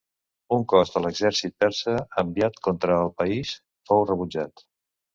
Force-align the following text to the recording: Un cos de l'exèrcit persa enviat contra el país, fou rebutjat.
Un 0.55 0.63
cos 0.71 0.93
de 0.95 1.01
l'exèrcit 1.03 1.53
persa 1.65 1.95
enviat 2.23 2.59
contra 2.71 2.99
el 3.05 3.15
país, 3.23 3.55
fou 3.93 4.07
rebutjat. 4.13 4.71